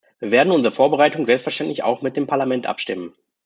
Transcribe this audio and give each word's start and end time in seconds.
Wir 0.17 0.31
werden 0.31 0.49
unsere 0.49 0.71
weitere 0.73 0.77
Vorbereitung 0.77 1.25
selbstverständlich 1.27 1.83
auch 1.83 2.01
mit 2.01 2.17
dem 2.17 2.25
Parlament 2.25 2.65
abstimmen. 2.65 3.13